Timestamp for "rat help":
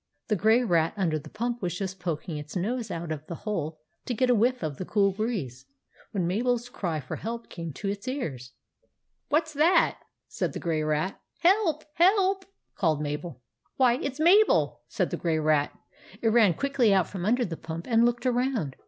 10.81-11.83